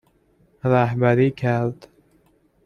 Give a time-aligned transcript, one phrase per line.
[0.63, 1.87] رهبری کرد